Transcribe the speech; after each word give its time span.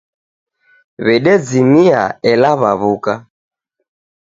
Wedezimia 1.05 2.01
ela 2.31 2.51
waw'uka. 2.61 3.15